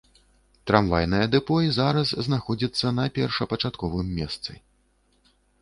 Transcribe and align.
Трамвайнае 0.71 1.19
дэпо 1.35 1.57
і 1.67 1.69
зараз 1.75 2.15
знаходзіцца 2.29 2.87
на 3.01 3.07
першапачатковым 3.19 4.07
месцы. 4.19 4.51